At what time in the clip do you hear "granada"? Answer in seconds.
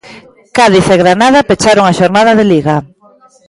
1.03-1.47